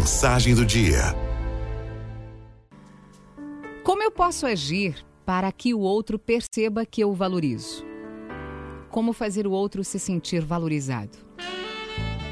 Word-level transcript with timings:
Mensagem 0.00 0.54
do 0.54 0.64
dia. 0.64 1.14
Como 3.84 4.02
eu 4.02 4.10
posso 4.10 4.46
agir 4.46 5.04
para 5.26 5.52
que 5.52 5.74
o 5.74 5.80
outro 5.80 6.18
perceba 6.18 6.86
que 6.86 7.02
eu 7.02 7.10
o 7.10 7.14
valorizo? 7.14 7.84
Como 8.88 9.12
fazer 9.12 9.46
o 9.46 9.50
outro 9.50 9.84
se 9.84 9.98
sentir 9.98 10.42
valorizado? 10.42 11.18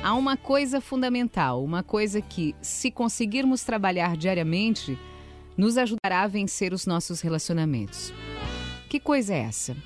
Há 0.02 0.14
uma 0.14 0.34
coisa 0.34 0.80
fundamental, 0.80 1.62
uma 1.62 1.82
coisa 1.82 2.22
que, 2.22 2.56
se 2.62 2.90
conseguirmos 2.90 3.62
trabalhar 3.64 4.16
diariamente, 4.16 4.98
nos 5.54 5.76
ajudará 5.76 6.22
a 6.22 6.26
vencer 6.26 6.72
os 6.72 6.86
nossos 6.86 7.20
relacionamentos. 7.20 8.14
Que 8.88 8.98
coisa 8.98 9.34
é 9.34 9.40
essa? 9.40 9.76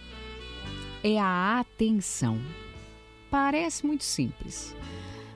É 1.03 1.19
a 1.19 1.59
atenção. 1.59 2.41
Parece 3.29 3.85
muito 3.85 4.05
simples. 4.05 4.73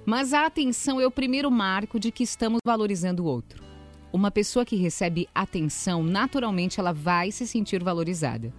Mas 0.06 0.32
a 0.32 0.46
atenção 0.46 1.00
é 1.00 1.06
o 1.06 1.10
primeiro 1.10 1.50
marco 1.50 1.98
de 1.98 2.12
que 2.12 2.22
estamos 2.22 2.60
valorizando 2.64 3.24
o 3.24 3.26
outro. 3.26 3.64
Uma 4.12 4.30
pessoa 4.30 4.64
que 4.64 4.76
recebe 4.76 5.28
atenção, 5.34 6.04
naturalmente 6.04 6.78
ela 6.78 6.92
vai 6.92 7.32
se 7.32 7.44
sentir 7.44 7.82
valorizada. 7.82 8.54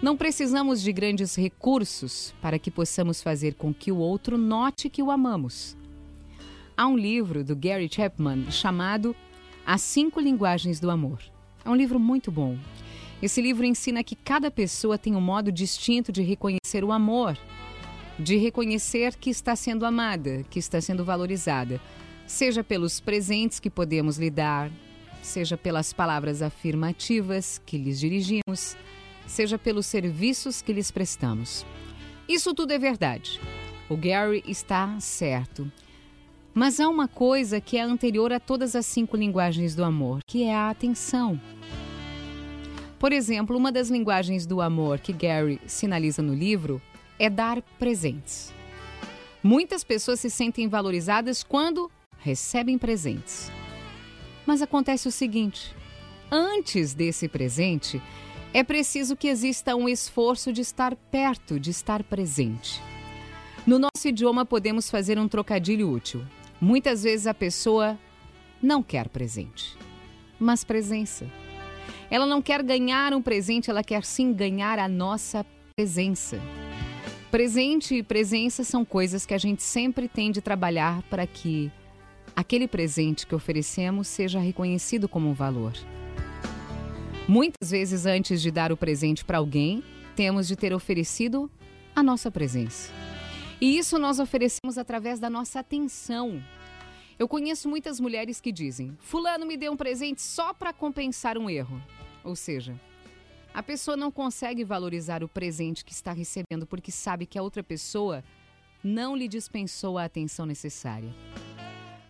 Não 0.00 0.16
precisamos 0.16 0.80
de 0.80 0.92
grandes 0.92 1.34
recursos 1.34 2.32
para 2.40 2.56
que 2.56 2.70
possamos 2.70 3.20
fazer 3.20 3.54
com 3.54 3.74
que 3.74 3.90
o 3.90 3.96
outro 3.96 4.38
note 4.38 4.88
que 4.88 5.02
o 5.02 5.10
amamos. 5.10 5.76
Há 6.76 6.86
um 6.86 6.96
livro 6.96 7.42
do 7.42 7.56
Gary 7.56 7.88
Chapman 7.92 8.48
chamado 8.48 9.16
As 9.66 9.82
Cinco 9.82 10.20
Linguagens 10.20 10.78
do 10.78 10.88
Amor. 10.88 11.18
É 11.64 11.68
um 11.68 11.74
livro 11.74 11.98
muito 11.98 12.30
bom. 12.30 12.56
Esse 13.20 13.42
livro 13.42 13.64
ensina 13.64 14.04
que 14.04 14.14
cada 14.14 14.52
pessoa 14.52 14.96
tem 14.96 15.16
um 15.16 15.20
modo 15.20 15.50
distinto 15.50 16.12
de 16.12 16.22
reconhecer 16.22 16.84
o 16.84 16.92
amor 16.92 17.36
de 18.18 18.36
reconhecer 18.36 19.14
que 19.16 19.30
está 19.30 19.54
sendo 19.54 19.86
amada, 19.86 20.44
que 20.50 20.58
está 20.58 20.80
sendo 20.80 21.04
valorizada, 21.04 21.80
seja 22.26 22.64
pelos 22.64 23.00
presentes 23.00 23.60
que 23.60 23.70
podemos 23.70 24.18
lhe 24.18 24.30
dar, 24.30 24.70
seja 25.22 25.56
pelas 25.56 25.92
palavras 25.92 26.42
afirmativas 26.42 27.60
que 27.64 27.78
lhes 27.78 28.00
dirigimos, 28.00 28.76
seja 29.26 29.58
pelos 29.58 29.86
serviços 29.86 30.60
que 30.60 30.72
lhes 30.72 30.90
prestamos. 30.90 31.64
Isso 32.28 32.54
tudo 32.54 32.72
é 32.72 32.78
verdade. 32.78 33.40
O 33.88 33.96
Gary 33.96 34.42
está 34.46 34.98
certo. 35.00 35.70
Mas 36.52 36.80
há 36.80 36.88
uma 36.88 37.06
coisa 37.06 37.60
que 37.60 37.78
é 37.78 37.82
anterior 37.82 38.32
a 38.32 38.40
todas 38.40 38.74
as 38.74 38.84
cinco 38.84 39.16
linguagens 39.16 39.74
do 39.74 39.84
amor, 39.84 40.20
que 40.26 40.42
é 40.42 40.54
a 40.54 40.70
atenção. 40.70 41.40
Por 42.98 43.12
exemplo, 43.12 43.56
uma 43.56 43.70
das 43.70 43.90
linguagens 43.90 44.44
do 44.44 44.60
amor 44.60 44.98
que 44.98 45.12
Gary 45.12 45.60
sinaliza 45.66 46.20
no 46.20 46.34
livro 46.34 46.82
é 47.18 47.28
dar 47.28 47.60
presentes. 47.78 48.52
Muitas 49.42 49.84
pessoas 49.84 50.20
se 50.20 50.30
sentem 50.30 50.68
valorizadas 50.68 51.42
quando 51.42 51.90
recebem 52.18 52.76
presentes. 52.76 53.50
Mas 54.46 54.62
acontece 54.62 55.08
o 55.08 55.12
seguinte: 55.12 55.74
antes 56.30 56.94
desse 56.94 57.28
presente, 57.28 58.00
é 58.52 58.64
preciso 58.64 59.16
que 59.16 59.28
exista 59.28 59.76
um 59.76 59.88
esforço 59.88 60.52
de 60.52 60.60
estar 60.60 60.96
perto, 60.96 61.60
de 61.60 61.70
estar 61.70 62.02
presente. 62.02 62.82
No 63.66 63.78
nosso 63.78 64.08
idioma, 64.08 64.46
podemos 64.46 64.90
fazer 64.90 65.18
um 65.18 65.28
trocadilho 65.28 65.90
útil. 65.90 66.24
Muitas 66.60 67.02
vezes 67.02 67.26
a 67.26 67.34
pessoa 67.34 67.98
não 68.62 68.82
quer 68.82 69.08
presente, 69.08 69.76
mas 70.40 70.64
presença. 70.64 71.26
Ela 72.10 72.26
não 72.26 72.40
quer 72.40 72.62
ganhar 72.62 73.12
um 73.12 73.22
presente, 73.22 73.70
ela 73.70 73.84
quer 73.84 74.04
sim 74.04 74.32
ganhar 74.32 74.78
a 74.78 74.88
nossa 74.88 75.44
presença. 75.76 76.40
Presente 77.30 77.94
e 77.94 78.02
presença 78.02 78.64
são 78.64 78.86
coisas 78.86 79.26
que 79.26 79.34
a 79.34 79.38
gente 79.38 79.62
sempre 79.62 80.08
tem 80.08 80.32
de 80.32 80.40
trabalhar 80.40 81.02
para 81.10 81.26
que 81.26 81.70
aquele 82.34 82.66
presente 82.66 83.26
que 83.26 83.34
oferecemos 83.34 84.08
seja 84.08 84.38
reconhecido 84.38 85.06
como 85.06 85.28
um 85.28 85.34
valor. 85.34 85.74
Muitas 87.28 87.70
vezes, 87.70 88.06
antes 88.06 88.40
de 88.40 88.50
dar 88.50 88.72
o 88.72 88.78
presente 88.78 89.26
para 89.26 89.36
alguém, 89.36 89.84
temos 90.16 90.48
de 90.48 90.56
ter 90.56 90.72
oferecido 90.72 91.50
a 91.94 92.02
nossa 92.02 92.30
presença. 92.30 92.90
E 93.60 93.76
isso 93.76 93.98
nós 93.98 94.18
oferecemos 94.18 94.78
através 94.78 95.20
da 95.20 95.28
nossa 95.28 95.60
atenção. 95.60 96.42
Eu 97.18 97.28
conheço 97.28 97.68
muitas 97.68 98.00
mulheres 98.00 98.40
que 98.40 98.50
dizem: 98.50 98.96
Fulano 99.00 99.44
me 99.44 99.58
deu 99.58 99.72
um 99.72 99.76
presente 99.76 100.22
só 100.22 100.54
para 100.54 100.72
compensar 100.72 101.36
um 101.36 101.50
erro. 101.50 101.78
Ou 102.24 102.34
seja, 102.34 102.80
a 103.58 103.62
pessoa 103.62 103.96
não 103.96 104.12
consegue 104.12 104.62
valorizar 104.62 105.24
o 105.24 105.28
presente 105.28 105.84
que 105.84 105.90
está 105.90 106.12
recebendo 106.12 106.64
porque 106.64 106.92
sabe 106.92 107.26
que 107.26 107.36
a 107.36 107.42
outra 107.42 107.60
pessoa 107.60 108.22
não 108.84 109.16
lhe 109.16 109.26
dispensou 109.26 109.98
a 109.98 110.04
atenção 110.04 110.46
necessária. 110.46 111.12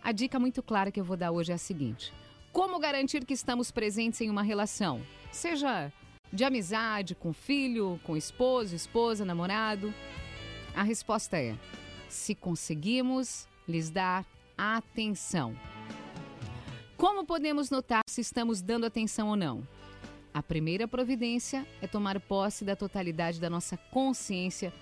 A 0.03 0.12
dica 0.12 0.38
muito 0.38 0.62
clara 0.62 0.92
que 0.92 1.00
eu 1.00 1.04
vou 1.06 1.16
dar 1.16 1.31
hoje 1.31 1.50
é 1.50 1.54
a 1.54 1.58
seguinte: 1.58 2.12
como 2.53 2.78
garantir 2.78 3.25
que 3.25 3.32
estamos 3.32 3.70
presentes 3.70 4.20
em 4.20 4.28
uma 4.28 4.42
relação? 4.42 5.00
Seja 5.32 5.91
de 6.31 6.44
amizade, 6.44 7.14
com 7.14 7.32
filho, 7.32 7.98
com 8.04 8.14
esposo, 8.14 8.76
esposa, 8.76 9.25
namorado? 9.25 9.94
A 10.76 10.82
resposta 10.82 11.38
é: 11.38 11.56
se 12.10 12.34
conseguimos 12.34 13.48
lhes 13.66 13.88
dar 13.88 14.26
atenção. 14.54 15.56
Como 16.94 17.25
podemos 17.25 17.70
notar 17.70 18.03
se 18.06 18.20
estamos 18.20 18.60
dando 18.60 18.84
atenção 18.84 19.28
ou 19.28 19.37
não? 19.37 19.78
A 20.38 20.43
primeira 20.43 20.87
providência 20.87 21.66
é 21.82 21.88
tomar 21.88 22.21
posse 22.21 22.65
da 22.65 22.76
totalidade 22.76 23.41
da 23.41 23.50
nossa 23.50 23.76
consciência 23.76 24.72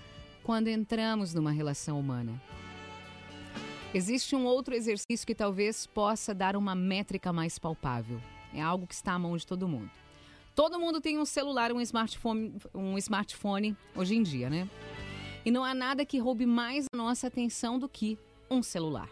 quando 0.43 0.67
entramos 0.67 1.33
numa 1.33 1.49
relação 1.49 1.99
humana. 1.99 2.39
Existe 3.91 4.35
um 4.35 4.45
outro 4.45 4.75
exercício 4.75 5.25
que 5.25 5.33
talvez 5.33 5.87
possa 5.87 6.31
dar 6.31 6.55
uma 6.55 6.75
métrica 6.75 7.33
mais 7.33 7.57
palpável. 7.57 8.21
É 8.53 8.61
algo 8.61 8.85
que 8.85 8.93
está 8.93 9.13
à 9.13 9.17
mão 9.17 9.35
de 9.35 9.47
todo 9.47 9.67
mundo. 9.67 9.89
Todo 10.53 10.79
mundo 10.79 11.01
tem 11.01 11.17
um 11.17 11.25
celular, 11.25 11.71
um 11.71 11.81
smartphone, 11.81 12.53
um 12.71 12.95
smartphone 12.99 13.75
hoje 13.95 14.15
em 14.15 14.21
dia, 14.21 14.51
né? 14.51 14.69
E 15.43 15.49
não 15.49 15.63
há 15.63 15.73
nada 15.73 16.05
que 16.05 16.19
roube 16.19 16.45
mais 16.45 16.85
a 16.93 16.95
nossa 16.95 17.25
atenção 17.25 17.79
do 17.79 17.89
que 17.89 18.15
um 18.47 18.61
celular. 18.61 19.09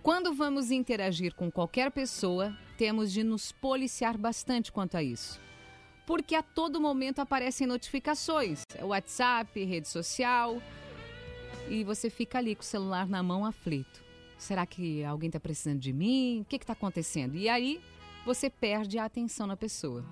Quando 0.00 0.32
vamos 0.32 0.70
interagir 0.70 1.34
com 1.34 1.50
qualquer 1.50 1.90
pessoa, 1.90 2.56
temos 2.80 3.12
de 3.12 3.22
nos 3.22 3.52
policiar 3.52 4.16
bastante 4.16 4.72
quanto 4.72 4.96
a 4.96 5.02
isso. 5.02 5.38
Porque 6.06 6.34
a 6.34 6.42
todo 6.42 6.80
momento 6.80 7.18
aparecem 7.18 7.66
notificações, 7.66 8.62
é 8.74 8.82
WhatsApp, 8.82 9.62
rede 9.62 9.86
social, 9.86 10.62
e 11.68 11.84
você 11.84 12.08
fica 12.08 12.38
ali 12.38 12.54
com 12.54 12.62
o 12.62 12.64
celular 12.64 13.06
na 13.06 13.22
mão 13.22 13.44
aflito. 13.44 14.02
Será 14.38 14.64
que 14.64 15.04
alguém 15.04 15.26
está 15.26 15.38
precisando 15.38 15.78
de 15.78 15.92
mim? 15.92 16.40
O 16.40 16.44
que 16.46 16.56
está 16.56 16.72
acontecendo? 16.72 17.36
E 17.36 17.50
aí 17.50 17.82
você 18.24 18.48
perde 18.48 18.98
a 18.98 19.04
atenção 19.04 19.46
na 19.46 19.58
pessoa. 19.58 20.02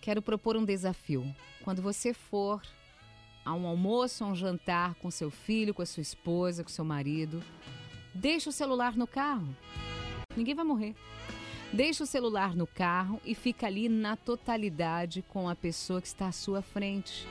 Quero 0.00 0.20
propor 0.20 0.56
um 0.56 0.64
desafio. 0.64 1.24
Quando 1.62 1.80
você 1.80 2.12
for 2.12 2.60
a 3.44 3.54
um 3.54 3.68
almoço, 3.68 4.24
a 4.24 4.26
um 4.26 4.34
jantar 4.34 4.96
com 4.96 5.08
seu 5.08 5.30
filho, 5.30 5.72
com 5.72 5.82
a 5.82 5.86
sua 5.86 6.00
esposa, 6.00 6.64
com 6.64 6.68
seu 6.68 6.84
marido, 6.84 7.40
deixe 8.12 8.48
o 8.48 8.52
celular 8.52 8.96
no 8.96 9.06
carro. 9.06 9.54
Ninguém 10.36 10.54
vai 10.54 10.64
morrer. 10.64 10.94
Deixa 11.72 12.04
o 12.04 12.06
celular 12.06 12.54
no 12.54 12.66
carro 12.66 13.20
e 13.24 13.34
fica 13.34 13.66
ali 13.66 13.88
na 13.88 14.16
totalidade 14.16 15.22
com 15.28 15.48
a 15.48 15.56
pessoa 15.56 16.00
que 16.00 16.06
está 16.06 16.28
à 16.28 16.32
sua 16.32 16.62
frente. 16.62 17.26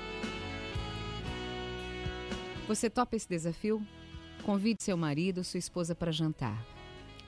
Você 2.68 2.90
topa 2.90 3.16
esse 3.16 3.28
desafio? 3.28 3.86
Convide 4.44 4.84
seu 4.84 4.98
marido, 4.98 5.44
sua 5.44 5.58
esposa 5.58 5.94
para 5.94 6.12
jantar. 6.12 6.66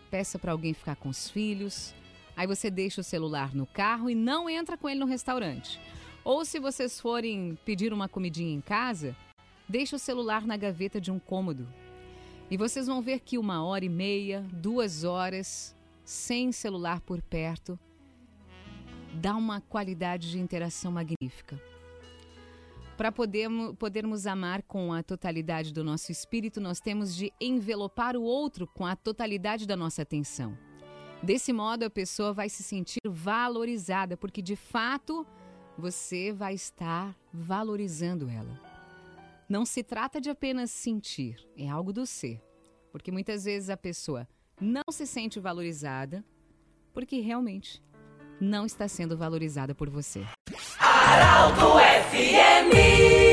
Peça 0.09 0.39
para 0.39 0.51
alguém 0.51 0.73
ficar 0.73 0.95
com 0.95 1.09
os 1.09 1.29
filhos. 1.29 1.93
Aí 2.35 2.47
você 2.47 2.69
deixa 2.69 3.01
o 3.01 3.03
celular 3.03 3.53
no 3.55 3.65
carro 3.65 4.09
e 4.09 4.15
não 4.15 4.49
entra 4.49 4.77
com 4.77 4.89
ele 4.89 4.99
no 4.99 5.05
restaurante. 5.05 5.79
Ou 6.23 6.43
se 6.43 6.59
vocês 6.59 6.99
forem 6.99 7.57
pedir 7.63 7.93
uma 7.93 8.09
comidinha 8.09 8.53
em 8.53 8.61
casa, 8.61 9.15
deixa 9.67 9.95
o 9.95 9.99
celular 9.99 10.45
na 10.45 10.57
gaveta 10.57 10.99
de 10.99 11.11
um 11.11 11.19
cômodo. 11.19 11.67
E 12.49 12.57
vocês 12.57 12.87
vão 12.87 13.01
ver 13.01 13.19
que 13.19 13.37
uma 13.37 13.63
hora 13.63 13.85
e 13.85 13.89
meia, 13.89 14.45
duas 14.51 15.03
horas, 15.03 15.74
sem 16.05 16.51
celular 16.51 17.01
por 17.01 17.21
perto, 17.21 17.77
dá 19.15 19.35
uma 19.35 19.59
qualidade 19.59 20.29
de 20.29 20.39
interação 20.39 20.91
magnífica. 20.91 21.59
Para 22.95 23.11
podermos, 23.11 23.75
podermos 23.75 24.25
amar 24.25 24.61
com 24.63 24.93
a 24.93 25.03
totalidade 25.03 25.73
do 25.73 25.83
nosso 25.83 26.11
espírito, 26.11 26.61
nós 26.61 26.79
temos 26.79 27.13
de 27.13 27.33
envelopar 27.41 28.15
o 28.15 28.21
outro 28.21 28.67
com 28.67 28.85
a 28.85 28.95
totalidade 28.95 29.65
da 29.67 29.75
nossa 29.75 30.03
atenção. 30.03 30.57
Desse 31.21 31.51
modo, 31.51 31.83
a 31.83 31.89
pessoa 31.89 32.31
vai 32.31 32.47
se 32.47 32.63
sentir 32.63 32.99
valorizada, 33.05 34.15
porque 34.15 34.41
de 34.41 34.55
fato 34.55 35.25
você 35.77 36.31
vai 36.31 36.53
estar 36.53 37.17
valorizando 37.33 38.29
ela. 38.29 38.61
Não 39.49 39.65
se 39.65 39.83
trata 39.83 40.21
de 40.21 40.29
apenas 40.29 40.71
sentir, 40.71 41.45
é 41.57 41.67
algo 41.67 41.91
do 41.91 42.05
ser. 42.05 42.41
Porque 42.91 43.11
muitas 43.11 43.43
vezes 43.43 43.69
a 43.69 43.75
pessoa 43.75 44.27
não 44.59 44.83
se 44.91 45.05
sente 45.05 45.39
valorizada 45.39 46.23
porque 46.93 47.19
realmente 47.19 47.83
não 48.39 48.65
está 48.65 48.87
sendo 48.87 49.17
valorizada 49.17 49.75
por 49.75 49.89
você. 49.89 50.23
Araldo 50.79 51.73
FMI 52.09 53.24